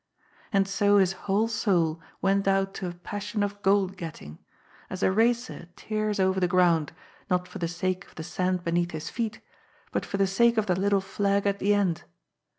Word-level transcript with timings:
And 0.51 0.67
so 0.67 0.97
his 0.97 1.13
whole 1.13 1.47
soul 1.47 2.01
went 2.23 2.47
out 2.47 2.73
to 2.73 2.87
a 2.87 2.91
passion 2.95 3.43
of 3.43 3.61
gold 3.61 3.97
getting, 3.97 4.39
as 4.89 5.03
a 5.03 5.11
racer 5.11 5.67
tears 5.75 6.19
over 6.19 6.39
the 6.39 6.47
ground, 6.47 6.91
not 7.29 7.47
for 7.47 7.59
the 7.59 7.67
sake 7.67 8.07
of 8.07 8.15
the 8.15 8.23
sand 8.23 8.63
beneath 8.63 8.89
his 8.97 9.11
feet. 9.11 9.33
TREATS 9.33 9.45
OP 9.45 9.53
RELIGION, 9.53 9.89
193 9.91 9.91
but 9.91 10.05
for 10.07 10.17
the 10.17 10.25
sake 10.25 10.57
of 10.57 10.65
that 10.65 10.81
little 10.81 11.01
flag 11.01 11.45
at 11.45 11.59
the 11.59 11.75
end. 11.75 12.05